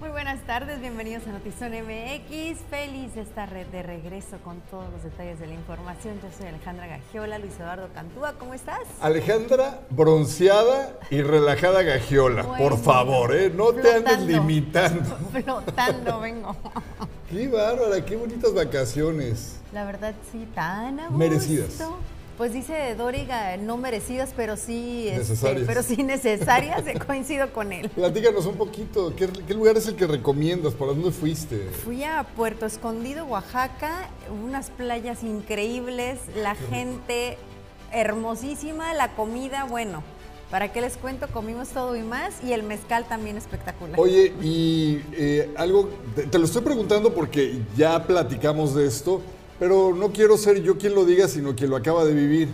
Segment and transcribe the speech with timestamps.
[0.00, 2.58] Muy buenas tardes, bienvenidos a Notizón MX.
[2.70, 6.18] Feliz esta red de regreso con todos los detalles de la información.
[6.22, 8.80] Yo soy Alejandra Gagiola, Luis Eduardo Cantúa, ¿cómo estás?
[9.02, 13.52] Alejandra, bronceada y relajada Gagiola, por favor, ¿eh?
[13.54, 15.04] No te andes limitando.
[15.32, 16.56] Flotando vengo.
[17.28, 19.60] Qué bárbara, qué bonitas vacaciones.
[19.74, 21.78] La verdad, sí, tan a Merecidas.
[22.40, 25.64] Pues dice Dóriga, no merecidas, pero sí, este, necesarias.
[25.66, 26.84] pero sí necesarias.
[27.06, 27.90] coincido con él.
[27.94, 30.72] Platícanos un poquito, ¿qué, lugar es el que recomiendas?
[30.72, 31.68] ¿Para dónde fuiste?
[31.84, 34.08] Fui a Puerto Escondido, Oaxaca,
[34.42, 37.36] unas playas increíbles, la gente
[37.92, 40.02] hermosísima, la comida, bueno.
[40.50, 41.28] ¿Para qué les cuento?
[41.28, 44.00] Comimos todo y más y el mezcal también espectacular.
[44.00, 45.90] Oye, y eh, algo,
[46.30, 49.20] te lo estoy preguntando porque ya platicamos de esto
[49.60, 52.48] pero no quiero ser yo quien lo diga, sino quien lo acaba de vivir.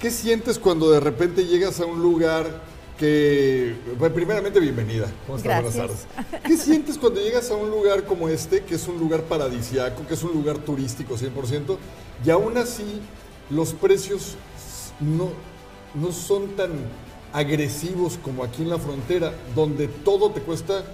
[0.00, 2.62] ¿Qué sientes cuando de repente llegas a un lugar
[2.96, 6.06] que, bueno, primeramente bienvenida, ¿cómo Buenas tardes.
[6.46, 10.14] ¿Qué sientes cuando llegas a un lugar como este, que es un lugar paradisiaco, que
[10.14, 11.76] es un lugar turístico 100%,
[12.24, 13.00] y aún así
[13.50, 14.36] los precios
[15.00, 15.30] no,
[15.94, 16.70] no son tan
[17.32, 20.84] agresivos como aquí en la frontera, donde todo te cuesta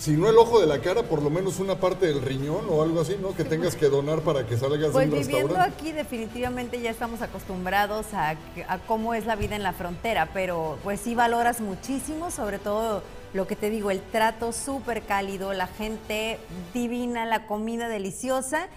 [0.00, 2.82] si no el ojo de la cara, por lo menos una parte del riñón o
[2.82, 3.34] algo así, ¿no?
[3.34, 7.20] Que tengas que donar para que salgas pues de un viviendo aquí definitivamente ya estamos
[7.20, 8.30] acostumbrados a,
[8.66, 13.02] a, cómo es la vida en la frontera, pero pues sí valoras muchísimo, sobre todo
[13.34, 16.38] lo que te digo, el trato súper cálido, la gente
[16.72, 18.68] divina, la comida deliciosa.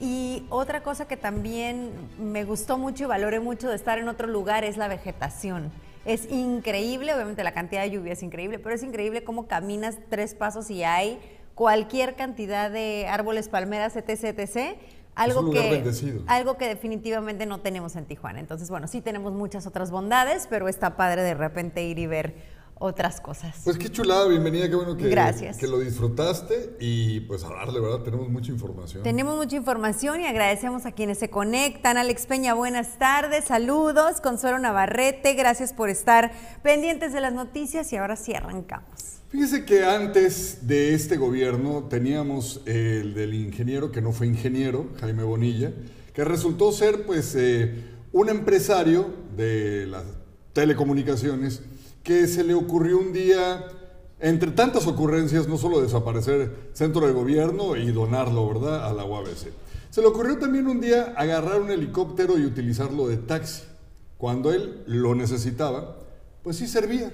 [0.00, 4.26] Y otra cosa que también me gustó mucho y valoré mucho de estar en otro
[4.26, 5.70] lugar es la vegetación.
[6.04, 10.34] Es increíble, obviamente la cantidad de lluvia es increíble, pero es increíble cómo caminas tres
[10.34, 11.20] pasos y hay
[11.54, 14.76] cualquier cantidad de árboles, palmeras, etc, etc.
[15.14, 15.84] Algo que,
[16.26, 18.40] algo que definitivamente no tenemos en Tijuana.
[18.40, 22.34] Entonces, bueno, sí tenemos muchas otras bondades, pero está padre de repente ir y ver
[22.82, 23.56] otras cosas.
[23.64, 25.56] Pues qué chulada, bienvenida, qué bueno que, Gracias.
[25.56, 28.00] que lo disfrutaste y pues a darle, ¿verdad?
[28.00, 29.04] Tenemos mucha información.
[29.04, 31.96] Tenemos mucha información y agradecemos a quienes se conectan.
[31.96, 34.20] Alex Peña, buenas tardes, saludos.
[34.20, 39.20] Consuelo Navarrete, gracias por estar pendientes de las noticias y ahora sí arrancamos.
[39.28, 45.22] Fíjese que antes de este gobierno teníamos el del ingeniero, que no fue ingeniero, Jaime
[45.22, 45.72] Bonilla,
[46.12, 47.72] que resultó ser pues eh,
[48.12, 50.04] un empresario de las
[50.52, 51.62] telecomunicaciones
[52.02, 53.68] que se le ocurrió un día,
[54.20, 59.48] entre tantas ocurrencias, no solo desaparecer centro de gobierno y donarlo, ¿verdad?, a la UABC.
[59.90, 63.62] Se le ocurrió también un día agarrar un helicóptero y utilizarlo de taxi.
[64.16, 65.96] Cuando él lo necesitaba,
[66.42, 67.12] pues sí servía.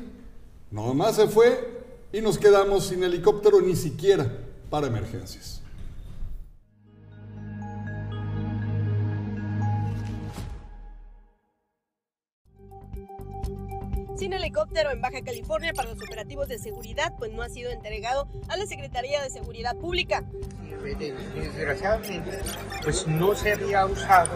[0.70, 1.78] Nomás se fue
[2.12, 4.30] y nos quedamos sin helicóptero ni siquiera
[4.70, 5.62] para emergencias.
[14.28, 18.28] Sin helicóptero en Baja California para los operativos de seguridad, pues no ha sido entregado
[18.48, 20.22] a la Secretaría de Seguridad Pública.
[21.34, 22.38] Desgraciadamente,
[22.82, 24.32] pues no se había usado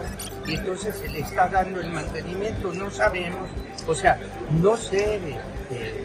[0.47, 3.47] y entonces se le está dando el mantenimiento, no sabemos,
[3.87, 5.19] o sea, no sé
[5.69, 6.03] eh,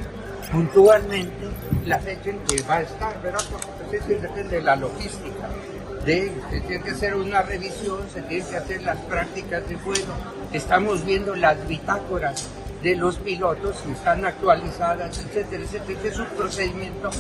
[0.53, 1.48] puntualmente
[1.87, 3.41] la fecha en que va a estar, ¿verdad?
[3.50, 5.48] Porque pues eso depende de la logística.
[6.04, 10.15] De, se tiene que hacer una revisión, se tienen que hacer las prácticas de vuelo,
[10.53, 12.48] estamos viendo las bitácoras
[12.83, 16.00] de los pilotos, si están actualizadas, etcétera, etcétera.
[16.05, 17.11] es un procedimiento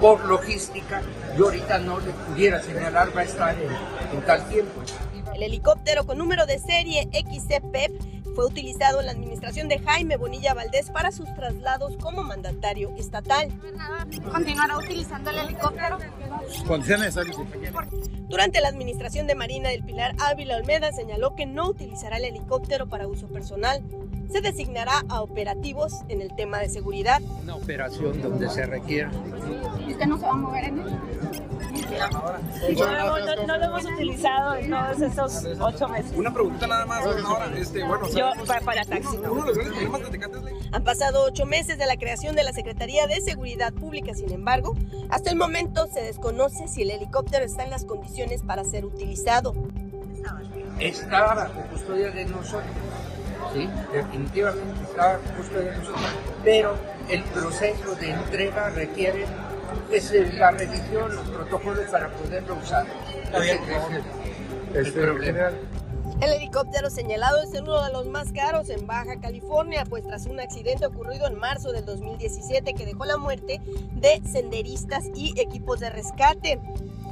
[0.00, 1.02] por logística.
[1.36, 4.82] Yo ahorita no le pudiera señalar, va a estar en, tal tiempo.
[5.34, 10.54] El helicóptero con número de serie XCPEP fue utilizado en la administración de Jaime Bonilla
[10.54, 13.48] Valdés para sus traslados como mandatario estatal.
[14.32, 15.98] ¿Continuará utilizando el helicóptero?
[16.66, 17.16] Condiciones
[18.28, 22.88] Durante la administración de Marina del Pilar, Ávila Olmeda señaló que no utilizará el helicóptero
[22.88, 23.82] para uso personal.
[24.34, 27.22] Se designará a operativos en el tema de seguridad.
[27.44, 29.08] Una operación donde se requiera.
[29.86, 30.98] ¿Y usted no se va a mover en él?
[32.76, 36.12] No, no, lo hemos utilizado en todos estos ocho meses.
[36.16, 37.06] Una pregunta nada más,
[37.56, 39.20] este, bueno, Yo, para, taxi.
[40.72, 44.74] Han pasado ocho meses de la creación de la Secretaría de Seguridad Pública, sin embargo,
[45.10, 49.54] hasta el momento se desconoce si el helicóptero está en las condiciones para ser utilizado.
[50.80, 52.64] Está bajo custodia de nosotros,
[53.54, 56.02] sí, definitivamente está custodia de nosotros,
[56.42, 56.76] pero
[57.08, 59.26] el proceso de entrega requiere
[59.90, 62.86] es la revisión, los protocolos para poderlo usar.
[64.74, 65.04] Este,
[66.20, 70.40] el helicóptero señalado es uno de los más caros en Baja California, pues tras un
[70.40, 73.60] accidente ocurrido en marzo del 2017 que dejó la muerte
[73.94, 76.60] de senderistas y equipos de rescate.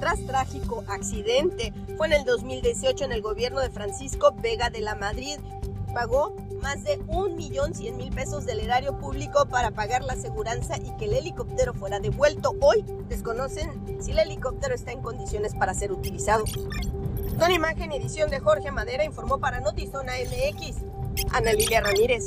[0.00, 4.96] Tras trágico accidente, fue en el 2018 en el gobierno de Francisco Vega de la
[4.96, 5.38] Madrid,
[5.92, 10.76] pagó más de un millón cien mil pesos del erario público para pagar la aseguranza
[10.76, 12.54] y que el helicóptero fuera devuelto.
[12.60, 16.44] Hoy desconocen si el helicóptero está en condiciones para ser utilizado.
[17.38, 20.76] Con imagen y edición de Jorge Madera informó para Notizona MX,
[21.32, 22.26] Ana Lilia Ramírez.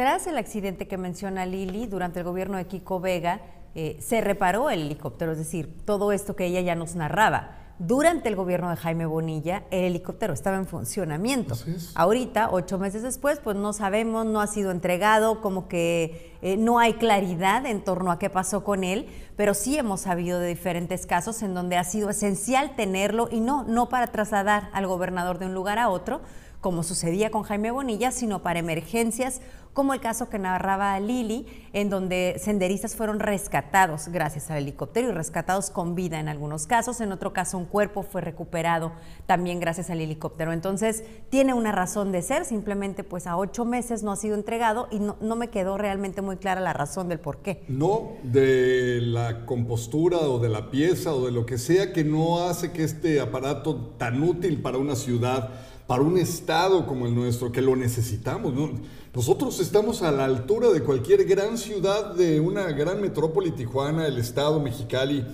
[0.00, 3.42] Tras el accidente que menciona Lili, durante el gobierno de Kiko Vega,
[3.74, 7.58] eh, se reparó el helicóptero, es decir, todo esto que ella ya nos narraba.
[7.78, 11.54] Durante el gobierno de Jaime Bonilla, el helicóptero estaba en funcionamiento.
[11.94, 16.78] Ahorita, ocho meses después, pues no sabemos, no ha sido entregado, como que eh, no
[16.78, 19.06] hay claridad en torno a qué pasó con él,
[19.36, 23.64] pero sí hemos sabido de diferentes casos en donde ha sido esencial tenerlo y no,
[23.64, 26.22] no para trasladar al gobernador de un lugar a otro,
[26.60, 29.40] como sucedía con Jaime Bonilla, sino para emergencias
[29.72, 35.12] como el caso que narraba Lili, en donde senderistas fueron rescatados gracias al helicóptero y
[35.12, 38.92] rescatados con vida en algunos casos, en otro caso un cuerpo fue recuperado
[39.26, 40.52] también gracias al helicóptero.
[40.52, 44.88] Entonces, tiene una razón de ser, simplemente pues a ocho meses no ha sido entregado
[44.90, 47.62] y no, no me quedó realmente muy clara la razón del por qué.
[47.68, 52.42] No, de la compostura o de la pieza o de lo que sea que no
[52.42, 55.50] hace que este aparato tan útil para una ciudad,
[55.86, 58.70] para un estado como el nuestro, que lo necesitamos, ¿no?
[59.14, 64.18] Nosotros estamos a la altura de cualquier gran ciudad de una gran metrópoli, Tijuana, el
[64.18, 65.24] estado, Mexicali,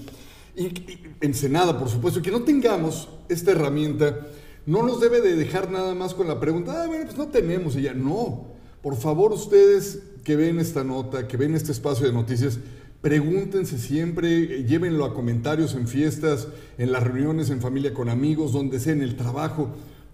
[0.56, 0.72] y,
[1.20, 2.22] Ensenada, por supuesto.
[2.22, 4.26] Que no tengamos esta herramienta
[4.66, 7.76] no nos debe de dejar nada más con la pregunta, ah, bueno, pues no tenemos
[7.76, 7.94] y ya.
[7.94, 8.46] No,
[8.82, 12.58] por favor ustedes que ven esta nota, que ven este espacio de noticias,
[13.00, 18.80] pregúntense siempre, llévenlo a comentarios en fiestas, en las reuniones en familia con amigos, donde
[18.80, 19.70] sea, en el trabajo.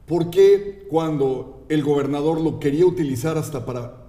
[0.06, 4.04] ¿Por qué cuando el gobernador lo quería utilizar hasta para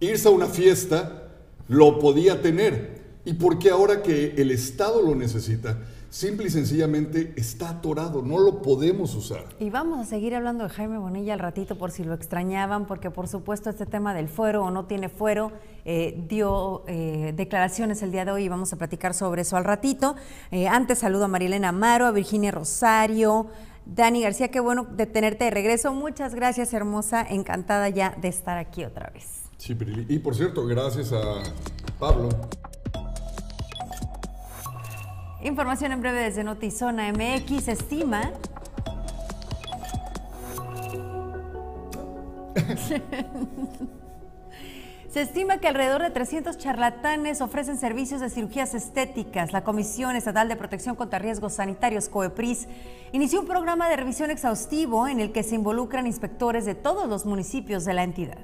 [0.00, 1.28] irse a una fiesta,
[1.68, 2.96] lo podía tener?
[3.24, 5.78] ¿Y por qué ahora que el Estado lo necesita,
[6.16, 9.44] simple y sencillamente está atorado, no lo podemos usar.
[9.58, 13.10] Y vamos a seguir hablando de Jaime Bonilla al ratito por si lo extrañaban, porque
[13.10, 15.52] por supuesto este tema del fuero o no tiene fuero
[15.84, 19.64] eh, dio eh, declaraciones el día de hoy y vamos a platicar sobre eso al
[19.64, 20.16] ratito.
[20.50, 23.48] Eh, antes saludo a Marilena Amaro, a Virginia Rosario,
[23.86, 25.94] Dani García, qué bueno de tenerte de regreso.
[25.94, 27.22] Muchas gracias, hermosa.
[27.22, 29.44] Encantada ya de estar aquí otra vez.
[29.58, 29.76] Sí,
[30.08, 31.42] y por cierto, gracias a
[31.98, 32.28] Pablo.
[35.42, 37.68] Información en breve desde Notizona MX.
[37.68, 38.32] Estima
[45.16, 49.54] Se estima que alrededor de 300 charlatanes ofrecen servicios de cirugías estéticas.
[49.54, 52.68] La Comisión Estatal de Protección contra Riesgos Sanitarios, COEPRIS,
[53.12, 57.24] inició un programa de revisión exhaustivo en el que se involucran inspectores de todos los
[57.24, 58.36] municipios de la entidad.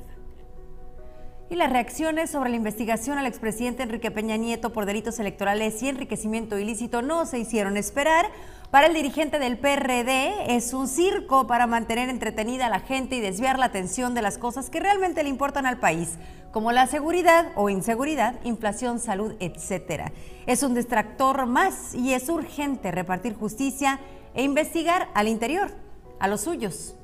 [1.53, 5.89] Y las reacciones sobre la investigación al expresidente Enrique Peña Nieto por delitos electorales y
[5.91, 8.31] enriquecimiento ilícito no se hicieron esperar.
[8.71, 13.21] Para el dirigente del PRD es un circo para mantener entretenida a la gente y
[13.21, 16.15] desviar la atención de las cosas que realmente le importan al país,
[16.53, 20.11] como la seguridad o inseguridad, inflación, salud, etc.
[20.47, 24.01] Es un distractor más y es urgente repartir justicia
[24.33, 25.71] e investigar al interior,
[26.19, 26.95] a los suyos.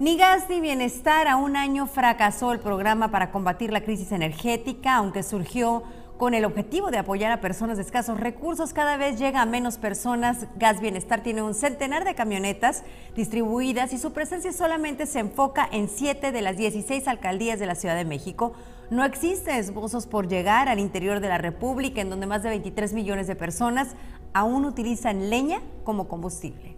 [0.00, 4.94] Ni gas ni bienestar, a un año fracasó el programa para combatir la crisis energética,
[4.94, 5.82] aunque surgió
[6.18, 9.76] con el objetivo de apoyar a personas de escasos recursos, cada vez llega a menos
[9.76, 10.46] personas.
[10.54, 12.84] Gas Bienestar tiene un centenar de camionetas
[13.16, 17.74] distribuidas y su presencia solamente se enfoca en siete de las 16 alcaldías de la
[17.74, 18.52] Ciudad de México.
[18.90, 22.92] No existen esbozos por llegar al interior de la República, en donde más de 23
[22.92, 23.96] millones de personas
[24.32, 26.77] aún utilizan leña como combustible.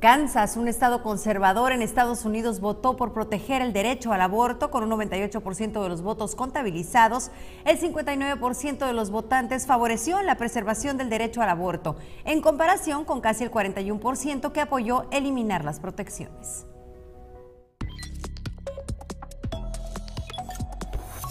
[0.00, 4.84] Kansas, un estado conservador en Estados Unidos, votó por proteger el derecho al aborto con
[4.84, 7.30] un 98% de los votos contabilizados.
[7.64, 13.22] El 59% de los votantes favoreció la preservación del derecho al aborto, en comparación con
[13.22, 16.66] casi el 41% que apoyó eliminar las protecciones.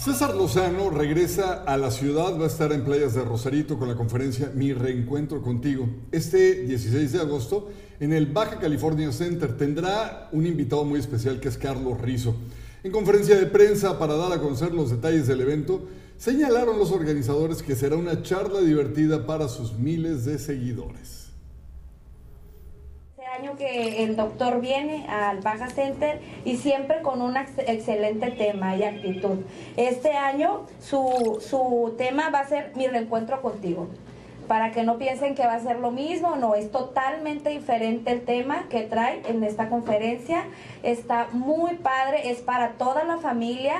[0.06, 3.96] César Lozano regresa a la ciudad, va a estar en Playas de Rosarito con la
[3.96, 5.88] conferencia Mi Reencuentro contigo.
[6.12, 11.48] Este 16 de agosto en el Baja California Center tendrá un invitado muy especial que
[11.48, 12.36] es Carlos Rizo.
[12.84, 17.64] En conferencia de prensa para dar a conocer los detalles del evento, señalaron los organizadores
[17.64, 21.25] que será una charla divertida para sus miles de seguidores.
[23.46, 28.82] Año que el doctor viene al Baja Center y siempre con un excelente tema y
[28.82, 29.38] actitud.
[29.76, 33.86] Este año su, su tema va a ser mi reencuentro contigo
[34.48, 38.24] para que no piensen que va a ser lo mismo, no, es totalmente diferente el
[38.24, 40.44] tema que trae en esta conferencia,
[40.82, 43.74] está muy padre, es para toda la familia,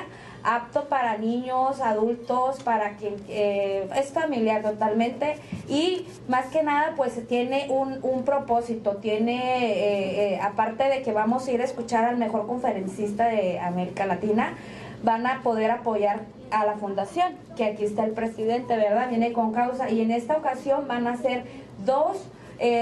[0.46, 5.36] apto para niños, adultos, para quien eh, es familiar totalmente.
[5.68, 11.12] Y más que nada pues tiene un, un propósito, tiene, eh, eh, aparte de que
[11.12, 14.54] vamos a ir a escuchar al mejor conferencista de América Latina,
[15.02, 16.20] van a poder apoyar
[16.52, 19.08] a la fundación, que aquí está el presidente, ¿verdad?
[19.08, 19.90] Viene con causa.
[19.90, 21.44] Y en esta ocasión van a ser
[21.84, 22.24] dos,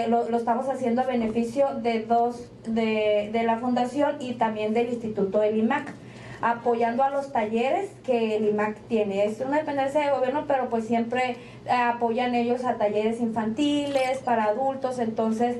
[0.08, 4.90] lo, lo, estamos haciendo a beneficio de dos, de, de la fundación y también del
[4.90, 5.94] Instituto del IMAC
[6.40, 9.24] apoyando a los talleres que el IMAC tiene.
[9.24, 11.36] Es una dependencia de gobierno, pero pues siempre
[11.66, 15.56] eh, apoyan ellos a talleres infantiles, para adultos, entonces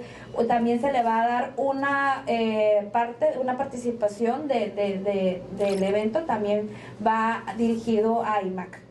[0.48, 6.24] también se le va a dar una eh, parte, una participación de, de, del evento,
[6.24, 6.70] también
[7.04, 8.82] va dirigido a IMAC.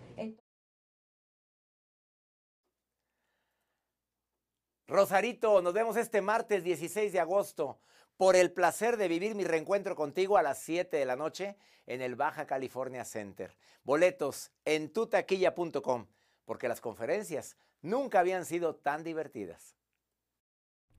[4.87, 7.79] Rosarito, nos vemos este martes 16 de agosto
[8.17, 12.01] por el placer de vivir mi reencuentro contigo a las 7 de la noche en
[12.01, 13.55] el Baja California Center.
[13.83, 16.07] Boletos en tutaquilla.com,
[16.45, 19.75] porque las conferencias nunca habían sido tan divertidas.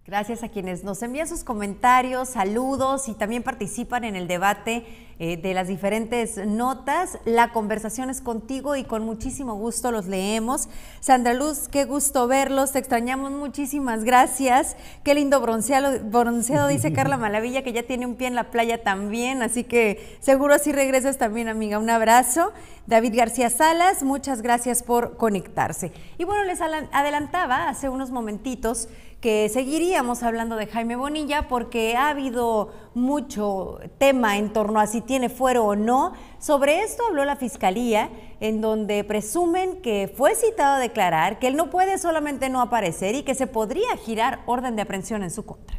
[0.07, 4.85] Gracias a quienes nos envían sus comentarios, saludos y también participan en el debate
[5.19, 7.19] eh, de las diferentes notas.
[7.25, 10.69] La conversación es contigo y con muchísimo gusto los leemos.
[11.01, 14.77] Sandra Luz, qué gusto verlos, te extrañamos muchísimas gracias.
[15.05, 18.83] Qué lindo bronceado, bronceado dice Carla Malavilla, que ya tiene un pie en la playa
[18.83, 21.79] también, así que seguro así regresas también, amiga.
[21.79, 22.53] Un abrazo.
[22.87, 25.93] David García Salas, muchas gracias por conectarse.
[26.19, 28.89] Y bueno, les adelantaba hace unos momentitos
[29.25, 35.01] que seguiríamos hablando de Jaime Bonilla porque ha habido mucho tema en torno a si
[35.01, 36.13] tiene fuero o no.
[36.39, 41.57] Sobre esto habló la Fiscalía, en donde presumen que fue citado a declarar que él
[41.57, 45.47] no puede solamente no aparecer y que se podría girar orden de aprehensión en su
[45.47, 45.79] contra.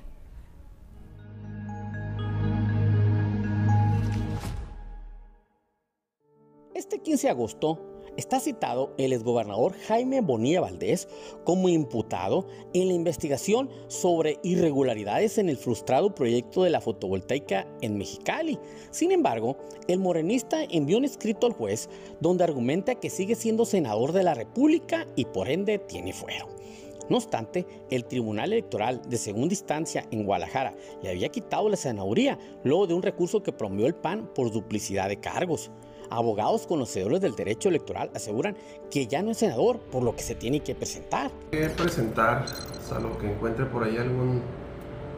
[6.73, 11.07] Este 15 de agosto está citado el exgobernador Jaime Bonilla Valdés
[11.43, 17.97] como imputado en la investigación sobre irregularidades en el frustrado proyecto de la fotovoltaica en
[17.97, 18.59] Mexicali.
[18.91, 19.57] Sin embargo,
[19.87, 24.33] el morenista envió un escrito al juez donde argumenta que sigue siendo senador de la
[24.33, 26.47] República y por ende tiene fuero.
[27.09, 32.39] No obstante, el Tribunal Electoral de Segunda Instancia en Guadalajara le había quitado la senaduría
[32.63, 35.69] luego de un recurso que promovió el PAN por duplicidad de cargos.
[36.09, 38.55] Abogados conocedores del derecho electoral aseguran
[38.89, 41.31] que ya no es senador, por lo que se tiene que presentar.
[41.51, 42.45] Que presentar,
[42.87, 44.41] salvo que encuentre por ahí algún,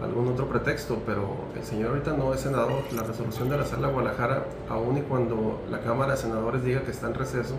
[0.01, 2.83] algún otro pretexto, pero el señor ahorita no es senador.
[2.95, 6.83] La resolución de la sala de Guadalajara, aun y cuando la Cámara de Senadores diga
[6.83, 7.55] que está en receso,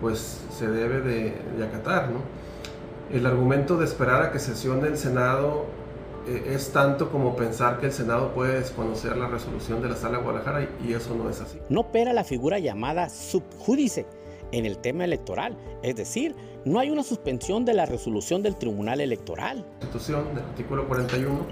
[0.00, 2.20] pues se debe de, de acatar, ¿no?
[3.10, 5.66] El argumento de esperar a que sesione el Senado
[6.26, 10.18] eh, es tanto como pensar que el Senado puede desconocer la resolución de la Sala
[10.18, 11.58] de Guadalajara y eso no es así.
[11.68, 14.06] No opera la figura llamada subjudice
[14.52, 19.00] en el tema electoral, es decir, no hay una suspensión de la resolución del Tribunal
[19.00, 19.58] Electoral.
[19.58, 21.46] La Constitución del artículo 41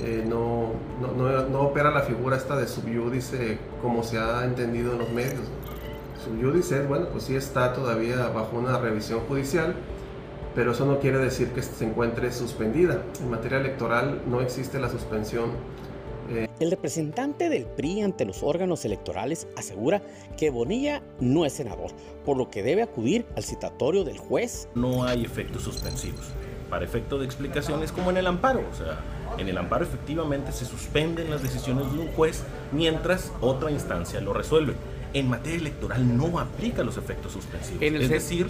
[0.00, 4.98] eh, no, no, no, opera la figura esta de subyúdice como se ha entendido en
[4.98, 5.42] los medios.
[6.24, 9.74] Subyúdice es, bueno, pues sí está todavía bajo una revisión judicial,
[10.58, 13.04] pero eso no quiere decir que se encuentre suspendida.
[13.20, 15.52] En materia electoral no existe la suspensión.
[16.30, 16.48] Eh.
[16.58, 20.02] El representante del PRI ante los órganos electorales asegura
[20.36, 21.92] que Bonilla no es senador,
[22.24, 24.68] por lo que debe acudir al citatorio del juez.
[24.74, 26.26] No hay efectos suspensivos.
[26.68, 28.98] Para efecto de explicaciones como en el amparo, o sea,
[29.38, 34.32] en el amparo efectivamente se suspenden las decisiones de un juez mientras otra instancia lo
[34.32, 34.74] resuelve
[35.14, 37.82] en materia electoral no aplica los efectos suspensivos.
[37.82, 38.48] es decir,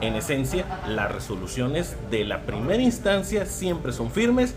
[0.00, 4.54] en esencia, las resoluciones de la primera instancia siempre son firmes.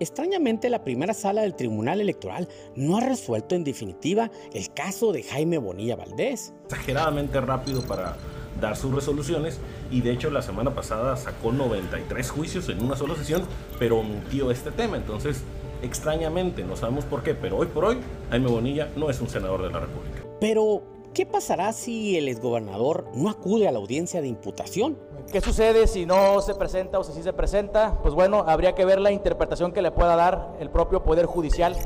[0.00, 5.22] Extrañamente, la primera sala del Tribunal Electoral no ha resuelto en definitiva el caso de
[5.22, 6.52] Jaime Bonilla Valdés.
[6.64, 8.16] Exageradamente rápido para
[8.60, 9.58] dar sus resoluciones
[9.90, 13.42] y de hecho la semana pasada sacó 93 juicios en una sola sesión,
[13.78, 14.96] pero omitió este tema.
[14.96, 15.42] Entonces,
[15.82, 17.98] extrañamente, no sabemos por qué, pero hoy por hoy
[18.30, 20.21] Jaime Bonilla no es un senador de la República.
[20.42, 20.82] Pero,
[21.14, 24.98] ¿qué pasará si el exgobernador no acude a la audiencia de imputación?
[25.30, 28.00] ¿Qué sucede si no se presenta o si sí se presenta?
[28.02, 31.76] Pues bueno, habría que ver la interpretación que le pueda dar el propio Poder Judicial.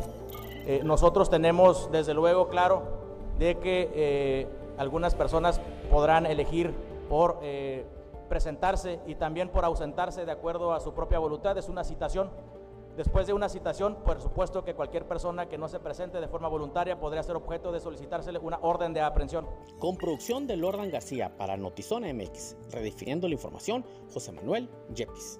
[0.64, 2.84] Eh, nosotros tenemos, desde luego, claro,
[3.38, 4.48] de que eh,
[4.78, 5.60] algunas personas
[5.90, 6.72] podrán elegir
[7.10, 7.84] por eh,
[8.30, 11.58] presentarse y también por ausentarse de acuerdo a su propia voluntad.
[11.58, 12.30] Es una citación
[12.96, 16.48] Después de una citación, por supuesto que cualquier persona que no se presente de forma
[16.48, 19.46] voluntaria podría ser objeto de solicitársele una orden de aprehensión.
[19.78, 25.38] Con producción de Lordan García para Notizona MX, redefiniendo la información, José Manuel Yepis.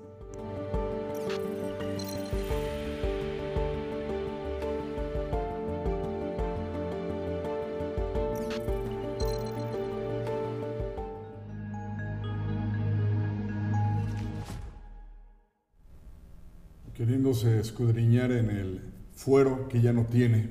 [17.06, 18.80] Queriéndose escudriñar en el
[19.14, 20.50] fuero que ya no tiene.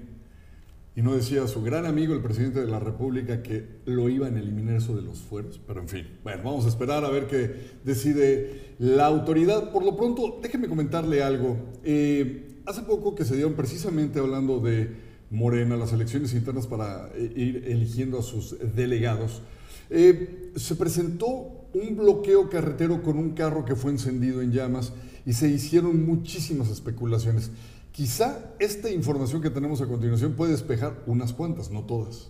[0.96, 4.40] Y no decía su gran amigo, el presidente de la República, que lo iban a
[4.40, 5.60] eliminar eso de los fueros.
[5.68, 9.74] Pero en fin, bueno, vamos a esperar a ver qué decide la autoridad.
[9.74, 11.58] Por lo pronto, déjeme comentarle algo.
[11.84, 14.96] Eh, hace poco que se dieron precisamente hablando de
[15.32, 19.42] Morena, las elecciones internas para eh, ir eligiendo a sus delegados,
[19.90, 24.94] eh, se presentó un bloqueo carretero con un carro que fue encendido en llamas
[25.26, 27.52] y se hicieron muchísimas especulaciones.
[27.92, 32.30] Quizá esta información que tenemos a continuación puede despejar unas cuantas, no todas.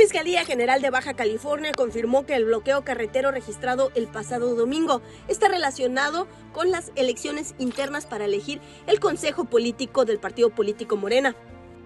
[0.00, 5.48] Fiscalía General de Baja California confirmó que el bloqueo carretero registrado el pasado domingo está
[5.48, 11.36] relacionado con las elecciones internas para elegir el Consejo Político del Partido Político Morena.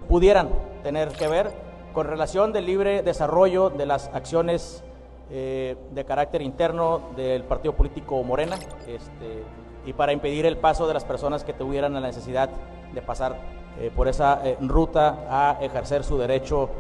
[0.09, 0.49] Pudieran
[0.85, 1.51] tener que ver
[1.93, 4.85] con relación del libre desarrollo de las acciones
[5.29, 9.43] eh, de carácter interno del Partido Político Morena este,
[9.87, 12.49] y para impedir el paso de las personas que tuvieran la necesidad
[12.95, 13.41] de pasar
[13.81, 16.71] eh, por esa eh, ruta a ejercer su derecho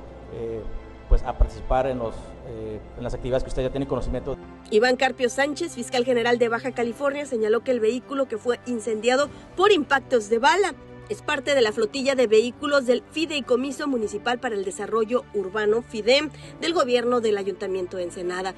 [1.08, 2.14] pues a participar en, los,
[2.46, 4.37] eh, en las actividades que usted ya tiene conocimiento.
[4.70, 9.28] Iván Carpio Sánchez, fiscal general de Baja California, señaló que el vehículo que fue incendiado
[9.56, 10.75] por impactos de bala
[11.08, 16.30] es parte de la flotilla de vehículos del Fideicomiso Municipal para el Desarrollo Urbano, FIDEM,
[16.61, 18.54] del gobierno del Ayuntamiento de Ensenada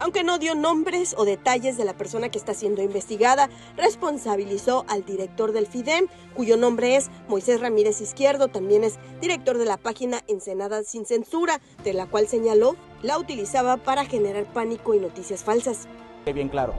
[0.00, 5.04] aunque no dio nombres o detalles de la persona que está siendo investigada, responsabilizó al
[5.04, 10.20] director del FIDEM, cuyo nombre es Moisés Ramírez Izquierdo, también es director de la página
[10.26, 15.86] Ensenada sin censura, de la cual señaló la utilizaba para generar pánico y noticias falsas.
[16.24, 16.74] Bien claro,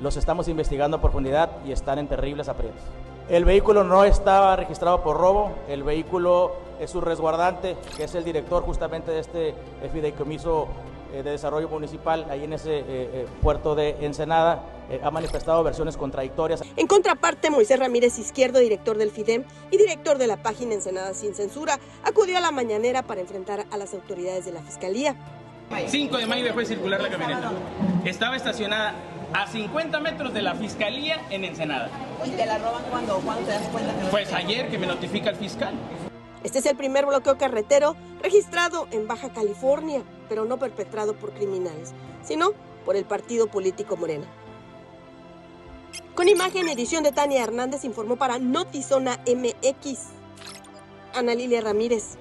[0.00, 2.82] los estamos investigando a profundidad y están en terribles aprietos.
[3.28, 8.24] El vehículo no estaba registrado por robo, el vehículo es su resguardante, que es el
[8.24, 9.54] director justamente de este
[9.92, 10.68] fideicomiso
[11.12, 14.64] de Desarrollo Municipal, ahí en ese eh, eh, puerto de Ensenada,
[15.02, 16.62] ha manifestado versiones contradictorias.
[16.76, 21.34] En contraparte, Moisés Ramírez Izquierdo, director del FIDEM y director de la página Ensenada Sin
[21.34, 25.14] Censura, acudió a la mañanera para enfrentar a las autoridades de la Fiscalía.
[25.86, 27.52] 5 de mayo dejó de circular la camioneta.
[28.04, 28.94] Estaba estacionada
[29.32, 31.90] a 50 metros de la Fiscalía en Ensenada.
[32.24, 33.92] ¿Y te la roban cuando, cuando te das cuenta?
[34.10, 35.74] pues ayer que me notifica el fiscal.
[36.44, 41.92] Este es el primer bloqueo carretero registrado en Baja California, pero no perpetrado por criminales,
[42.24, 42.52] sino
[42.84, 44.26] por el partido político Morena.
[46.14, 50.08] Con imagen edición de Tania Hernández informó para Notizona MX.
[51.14, 52.18] Ana Lilia Ramírez.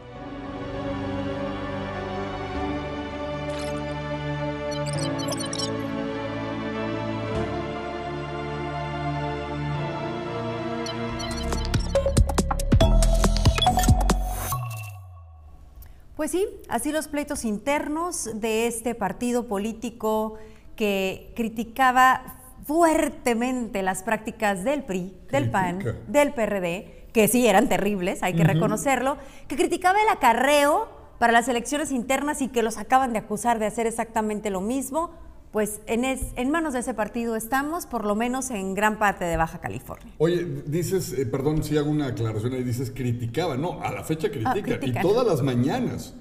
[16.27, 20.33] Pues sí, así los pleitos internos de este partido político
[20.75, 28.23] que criticaba fuertemente las prácticas del PRI, del PAN, del PRD, que sí eran terribles,
[28.23, 29.15] hay que reconocerlo,
[29.47, 33.67] que criticaba el acarreo para las elecciones internas y que los acaban de acusar de
[33.67, 35.11] hacer exactamente lo mismo,
[35.57, 39.37] pues en, en manos de ese partido estamos, por lo menos en gran parte de
[39.37, 40.13] Baja California.
[40.19, 44.29] Oye, dices, eh, perdón si hago una aclaración ahí, dices criticaba, no, a la fecha
[44.29, 44.77] critica.
[44.79, 46.13] Ah, y todas las mañanas,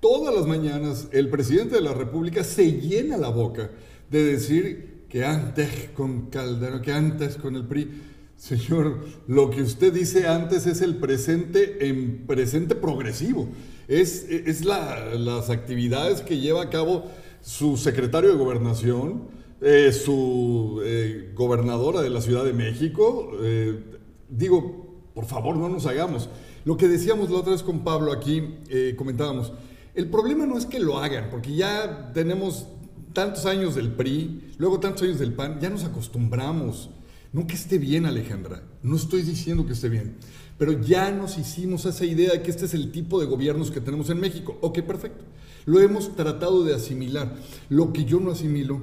[0.00, 3.72] todas las mañanas, el presidente de la República se llena la boca
[4.10, 7.90] de decir que antes con Calderón, que antes con el PRI.
[8.38, 13.50] Señor, lo que usted dice antes es el presente en presente progresivo.
[13.86, 19.28] Es, es las actividades que lleva a cabo su secretario de gobernación,
[19.60, 23.32] eh, su eh, gobernadora de la Ciudad de México.
[23.42, 23.82] Eh,
[24.28, 26.28] digo, por favor, no nos hagamos.
[26.64, 28.56] Lo que decíamos la otra vez con Pablo aquí,
[28.96, 29.52] comentábamos,
[29.94, 32.66] el problema no es que lo hagan, porque ya tenemos
[33.12, 36.90] tantos años del PRI, luego tantos años del PAN, ya nos acostumbramos.
[37.32, 40.16] No que esté bien, Alejandra, no estoy diciendo que esté bien,
[40.56, 43.80] pero ya nos hicimos esa idea de que este es el tipo de gobiernos que
[43.80, 44.56] tenemos en México.
[44.60, 45.24] Ok, perfecto.
[45.68, 47.34] Lo hemos tratado de asimilar.
[47.68, 48.80] Lo que yo no asimilo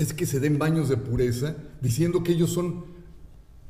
[0.00, 2.84] es que se den baños de pureza diciendo que ellos son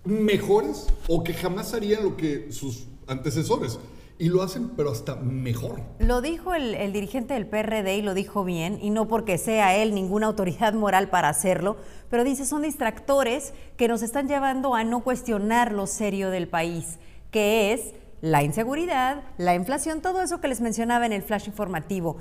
[0.07, 3.79] mejores o que jamás harían lo que sus antecesores.
[4.19, 5.83] Y lo hacen, pero hasta mejor.
[5.99, 9.77] Lo dijo el, el, dirigente del PRD y lo dijo bien, y no porque sea
[9.77, 11.77] él ninguna autoridad moral para hacerlo,
[12.09, 16.97] pero dice son distractores que nos están llevando a no cuestionar lo serio del país,
[17.31, 17.93] que es
[18.23, 22.17] la inseguridad, la inflación, todo eso que les mencionaba en el flash informativo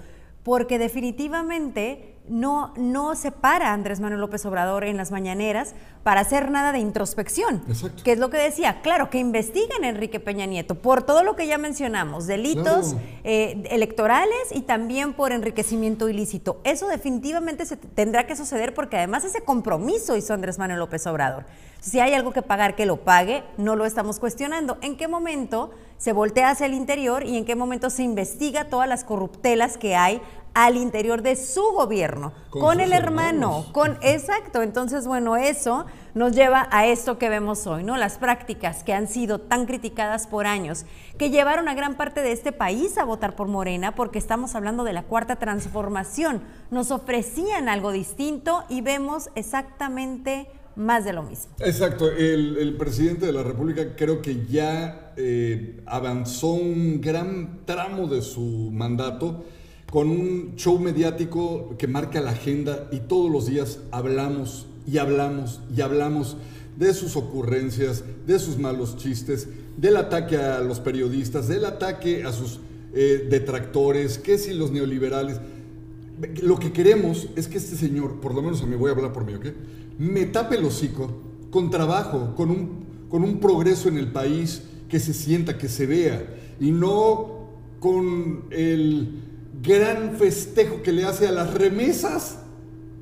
[0.46, 6.52] porque definitivamente no, no se para Andrés Manuel López Obrador en las mañaneras para hacer
[6.52, 7.64] nada de introspección.
[7.68, 8.04] Exacto.
[8.04, 11.36] Que es lo que decía, claro, que investiguen a Enrique Peña Nieto por todo lo
[11.36, 13.00] que ya mencionamos, delitos Claro.
[13.24, 16.60] eh, electorales y también por enriquecimiento ilícito.
[16.64, 21.46] Eso definitivamente se tendrá que suceder porque además ese compromiso hizo Andrés Manuel López Obrador.
[21.82, 24.78] Si hay algo que pagar, que lo pague, no lo estamos cuestionando.
[24.82, 28.90] ¿En qué momento se voltea hacia el interior y en qué momento se investiga todas
[28.90, 30.20] las corruptelas que hay
[30.56, 33.66] al interior de su gobierno, Con el hermano, hermanos.
[33.74, 34.62] con exacto.
[34.62, 37.98] Entonces, bueno, eso nos lleva a esto que vemos hoy, ¿no?
[37.98, 40.86] Las prácticas que han sido tan criticadas por años,
[41.18, 44.86] que llevaron a gran parte de este país a votar por Morena, porque estamos hablando
[44.86, 46.42] de la cuarta transformación.
[46.72, 51.54] Nos ofrecían algo distinto y vemos exactamente más de lo mismo.
[51.60, 58.08] Exacto, el, el presidente de la República creo que ya eh, avanzó un gran tramo
[58.08, 59.44] de su mandato
[59.96, 65.62] con un show mediático que marca la agenda y todos los días hablamos y hablamos
[65.74, 66.36] y hablamos
[66.78, 72.34] de sus ocurrencias, de sus malos chistes, del ataque a los periodistas, del ataque a
[72.34, 72.60] sus
[72.94, 75.40] eh, detractores, que si los neoliberales.
[76.44, 79.14] Lo que queremos es que este señor, por lo menos a mí voy a hablar
[79.14, 79.46] por mí, ¿ok?
[79.98, 81.10] Me tape el hocico
[81.50, 85.86] con trabajo, con un, con un progreso en el país que se sienta, que se
[85.86, 87.48] vea, y no
[87.80, 89.22] con el
[89.66, 92.38] gran festejo que le hace a las remesas,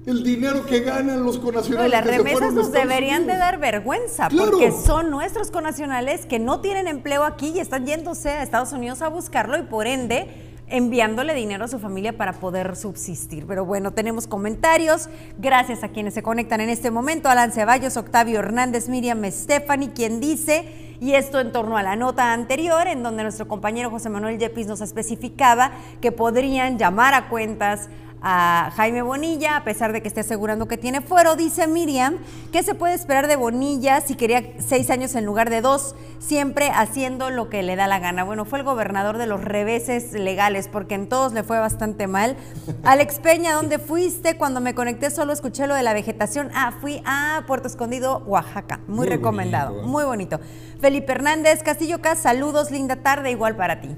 [0.05, 1.91] el dinero que ganan los No, conacionales.
[1.91, 4.51] las que remesas nos deberían de dar vergüenza, Claro.
[4.51, 9.01] porque son nuestros conacionales que no tienen empleo aquí y están yéndose a Estados Unidos
[9.01, 10.27] a buscarlo y por ende
[10.73, 13.45] enviándole dinero a su familia para poder subsistir.
[13.45, 15.07] Pero bueno, tenemos comentarios.
[15.37, 17.29] Gracias a quienes se conectan en este momento.
[17.29, 22.33] Alan Ceballos, Octavio Hernández, Miriam Stephanie, quien dice, y esto en torno a la nota
[22.33, 27.89] anterior, en donde nuestro compañero José Manuel Yepis nos especificaba que podrían llamar a cuentas
[28.23, 31.35] a Jaime Bonilla, a pesar de que esté asegurando que tiene fuero.
[31.35, 32.17] Dice Miriam,
[32.53, 36.69] ¿qué se puede esperar de Bonilla si quería seis años en lugar de dos, siempre
[36.73, 38.23] haciendo lo que le da la gana?
[38.23, 42.37] Bueno, fue el gobernador de los reveses legales, porque en todos le fue bastante mal.
[42.83, 44.37] Alex Peña, ¿dónde fuiste?
[44.37, 46.49] Cuando me conecté solo escuché lo de la vegetación.
[46.55, 48.79] Ah, fui a Puerto Escondido, Oaxaca.
[48.87, 49.87] Muy, Muy recomendado, bonito.
[49.89, 50.39] muy bonito.
[50.79, 53.89] Felipe Hernández, Castillo Cas, saludos, linda tarde, igual para ti.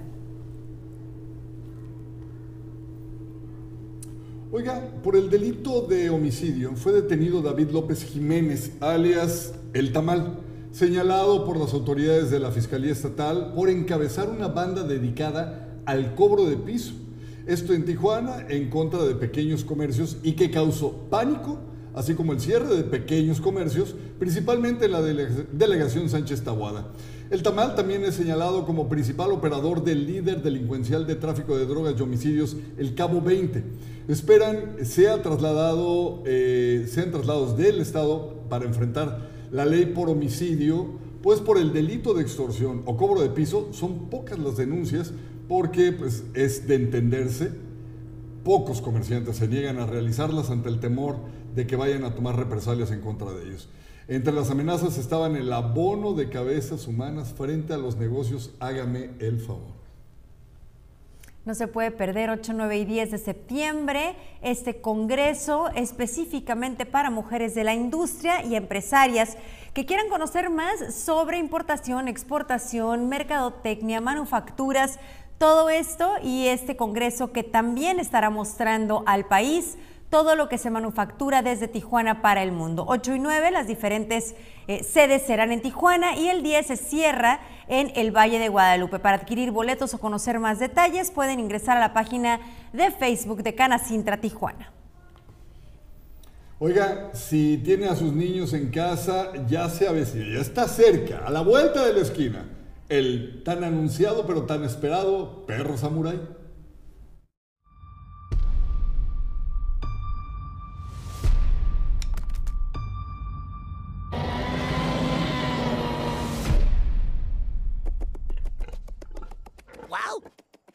[4.57, 10.39] Oiga, por el delito de homicidio fue detenido David López Jiménez, alias El Tamal,
[10.71, 16.45] señalado por las autoridades de la Fiscalía Estatal por encabezar una banda dedicada al cobro
[16.45, 16.93] de piso.
[17.45, 21.59] Esto en Tijuana en contra de pequeños comercios y que causó pánico,
[21.95, 26.87] así como el cierre de pequeños comercios, principalmente en la dele- delegación Sánchez Tabuada.
[27.31, 31.95] El Tamal también es señalado como principal operador del líder delincuencial de tráfico de drogas
[31.97, 33.63] y homicidios, el Cabo 20.
[34.07, 40.87] Esperan sea trasladado, eh, sean trasladados del Estado para enfrentar la ley por homicidio,
[41.23, 45.11] pues por el delito de extorsión o cobro de piso son pocas las denuncias
[45.47, 47.51] porque pues, es de entenderse
[48.43, 51.15] Pocos comerciantes se niegan a realizarlas ante el temor
[51.55, 53.69] de que vayan a tomar represalias en contra de ellos.
[54.07, 59.39] Entre las amenazas estaban el abono de cabezas humanas frente a los negocios Hágame el
[59.39, 59.73] favor.
[61.45, 67.53] No se puede perder 8, 9 y 10 de septiembre este congreso específicamente para mujeres
[67.53, 69.37] de la industria y empresarias
[69.75, 74.97] que quieran conocer más sobre importación, exportación, mercadotecnia, manufacturas,
[75.37, 79.77] todo esto y este congreso que también estará mostrando al país
[80.15, 82.85] todo lo que se manufactura desde Tijuana para el mundo.
[82.87, 84.33] 8 y 9, las diferentes
[84.69, 88.99] eh, sedes serán en Tijuana y el 10 se cierra en el Valle de Guadalupe.
[88.99, 92.39] Para adquirir boletos o conocer más detalles pueden ingresar a la página
[92.71, 94.71] de Facebook de Canacintra Tijuana.
[96.59, 101.29] Oiga, si tiene a sus niños en casa, ya se avecina, ya está cerca, a
[101.29, 102.45] la vuelta de la esquina,
[102.87, 106.44] el tan anunciado pero tan esperado perro samurái.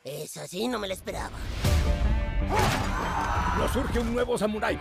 [0.05, 1.31] Eso sí, no me lo esperaba.
[3.59, 4.81] Nos surge un nuevo samurái.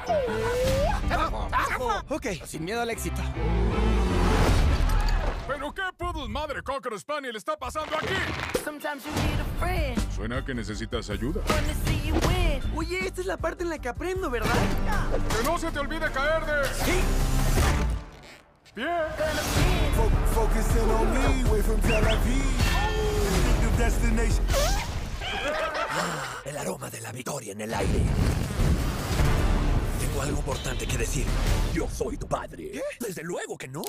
[2.10, 3.22] Ok, sin miedo al éxito.
[5.48, 8.14] ¿Pero qué pudos madre Cocker Spaniel está pasando aquí?
[10.16, 11.42] Suena que necesitas ayuda.
[12.76, 14.54] Oye, esta es la parte en la que aprendo, ¿verdad?
[15.38, 16.66] ¡Que no se te olvide caer de...
[16.86, 17.02] Sí.
[18.76, 18.88] Bien.
[20.34, 22.69] Focusing on me, way from Tel Aviv.
[26.46, 28.02] El aroma de la victoria en el aire.
[30.02, 31.26] Tengo algo importante que decir.
[31.74, 32.82] Yo soy tu padre.
[33.00, 33.84] Desde luego que no.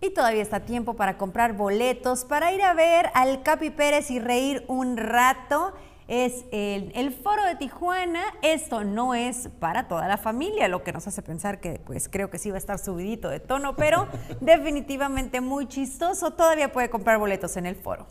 [0.00, 4.18] Y todavía está tiempo para comprar boletos, para ir a ver al Capi Pérez y
[4.18, 5.74] reír un rato.
[6.08, 8.22] Es el, el foro de Tijuana.
[8.42, 12.30] Esto no es para toda la familia, lo que nos hace pensar que pues creo
[12.30, 14.06] que sí va a estar subidito de tono, pero
[14.40, 16.30] definitivamente muy chistoso.
[16.32, 18.06] Todavía puede comprar boletos en el foro.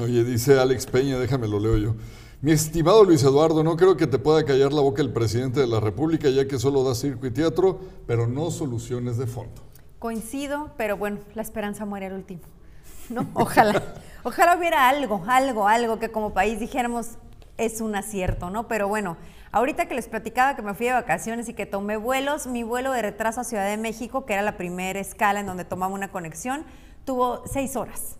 [0.00, 1.94] Oye, dice Alex Peña, déjame lo leo yo.
[2.42, 5.66] Mi estimado Luis Eduardo, no creo que te pueda callar la boca el presidente de
[5.66, 9.62] la República, ya que solo da circo y teatro, pero no soluciones de fondo.
[9.98, 12.42] Coincido, pero bueno, la esperanza muere al último.
[13.10, 13.26] ¿No?
[13.34, 13.82] Ojalá,
[14.22, 17.18] ojalá hubiera algo, algo, algo que como país dijéramos
[17.58, 18.68] es un acierto, ¿no?
[18.68, 19.16] Pero bueno,
[19.52, 22.92] ahorita que les platicaba que me fui de vacaciones y que tomé vuelos, mi vuelo
[22.92, 26.08] de retraso a Ciudad de México, que era la primera escala en donde tomaba una
[26.08, 26.64] conexión,
[27.04, 28.18] tuvo seis horas.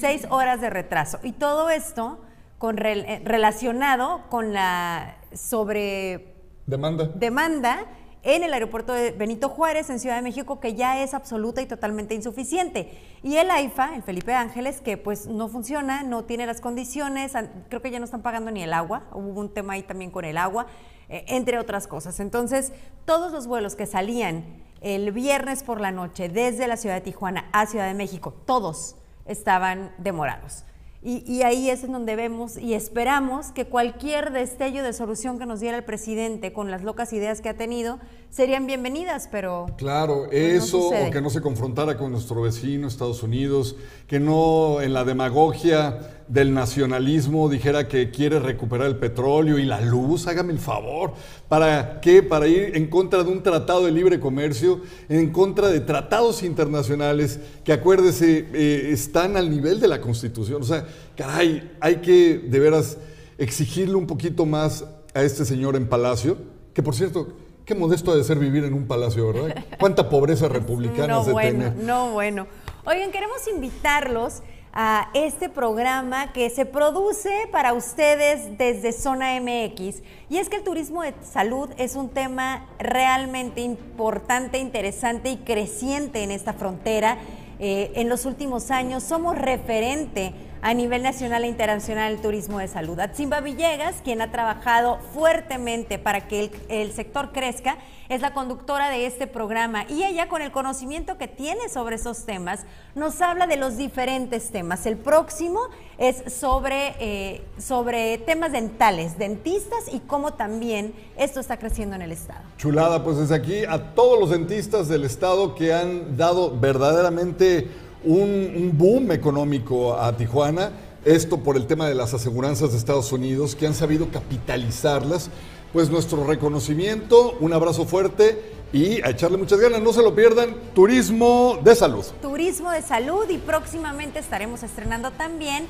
[0.00, 1.18] Seis horas de retraso.
[1.22, 2.20] Y todo esto
[2.58, 6.34] con eh, relacionado con la sobre
[6.66, 7.10] Demanda.
[7.14, 7.86] demanda
[8.24, 11.66] en el aeropuerto de Benito Juárez, en Ciudad de México, que ya es absoluta y
[11.66, 12.90] totalmente insuficiente.
[13.22, 17.32] Y el AIFA, el Felipe Ángeles, que pues no funciona, no tiene las condiciones,
[17.68, 20.24] creo que ya no están pagando ni el agua, hubo un tema ahí también con
[20.24, 20.66] el agua,
[21.08, 22.20] eh, entre otras cosas.
[22.20, 22.72] Entonces,
[23.04, 24.44] todos los vuelos que salían
[24.80, 28.96] el viernes por la noche desde la ciudad de Tijuana a Ciudad de México, todos
[29.26, 30.64] estaban demorados.
[31.02, 35.46] Y, y ahí es en donde vemos y esperamos que cualquier destello de solución que
[35.46, 37.98] nos diera el presidente con las locas ideas que ha tenido
[38.32, 43.22] serían bienvenidas, pero Claro, Pues eso, o que no se confrontara con nuestro vecino Estados
[43.22, 49.64] Unidos, que no en la demagogia del nacionalismo dijera que quiere recuperar el petróleo y
[49.66, 51.12] la luz, hágame el favor.
[51.50, 52.22] ¿Para qué?
[52.22, 57.38] Para ir en contra de un tratado de libre comercio, en contra de tratados internacionales
[57.64, 60.62] que, acuérdese, eh, están al nivel de la Constitución.
[60.62, 60.86] O sea,
[61.18, 62.96] caray, hay que de veras
[63.36, 66.38] exigirle un poquito más a este señor en Palacio,
[66.72, 67.41] que por cierto,
[67.72, 69.64] qué modesto ha de ser vivir en un palacio, ¿verdad?
[69.80, 71.76] Cuánta pobreza republicana no de bueno, tener.
[71.84, 72.46] no bueno.
[72.84, 74.42] Oigan, queremos invitarlos
[74.74, 80.02] a este programa que se produce para ustedes desde Zona MX.
[80.28, 86.22] Y es que el turismo de salud es un tema realmente importante, interesante y creciente
[86.22, 87.18] en esta frontera.
[87.58, 92.68] Eh, en los últimos años somos referente a nivel nacional e internacional el turismo de
[92.68, 92.98] salud.
[93.00, 98.90] Atzimba Villegas, quien ha trabajado fuertemente para que el, el sector crezca, es la conductora
[98.90, 102.60] de este programa y ella con el conocimiento que tiene sobre esos temas
[102.94, 104.86] nos habla de los diferentes temas.
[104.86, 105.60] El próximo
[105.98, 112.12] es sobre, eh, sobre temas dentales, dentistas y cómo también esto está creciendo en el
[112.12, 112.42] Estado.
[112.58, 117.68] Chulada, pues desde aquí a todos los dentistas del estado que han dado verdaderamente
[118.04, 120.72] un, boom económico a Tijuana,
[121.04, 125.30] esto por el tema de las aseguranzas de Estados Unidos, que han sabido capitalizarlas,
[125.72, 128.40] pues nuestro reconocimiento, un abrazo fuerte
[128.72, 132.04] y a echarle muchas ganas, no se lo pierdan, turismo de salud.
[132.20, 135.66] Turismo de salud y próximamente estaremos estrenando también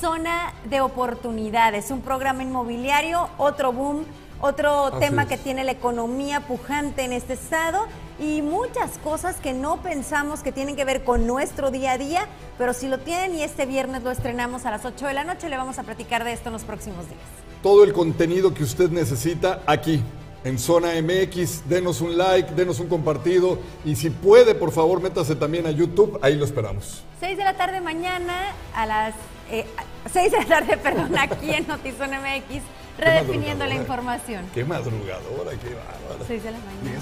[0.00, 4.04] Zona de Oportunidades, un programa inmobiliario, otro boom,
[4.40, 5.28] otro Así tema es.
[5.28, 7.86] que tiene la economía pujante en este estado
[8.18, 12.26] y muchas cosas que no pensamos que tienen que ver con nuestro día a día,
[12.58, 15.48] pero si lo tienen y este viernes lo estrenamos a las 8 de la noche,
[15.48, 17.20] le vamos a platicar de esto en los próximos días.
[17.62, 20.02] Todo el contenido que usted necesita aquí
[20.44, 21.68] en Zona MX.
[21.68, 26.18] Denos un like, denos un compartido y si puede, por favor, métase también a YouTube,
[26.22, 27.02] ahí lo esperamos.
[27.20, 29.14] 6 de la tarde mañana a las
[29.50, 29.66] eh,
[30.12, 32.62] 6 de la tarde, perdón, aquí en Notizón MX,
[33.00, 34.46] redefiniendo la información.
[34.54, 36.24] Qué madrugadora, qué bárbara.
[36.26, 37.00] 6 de la mañana.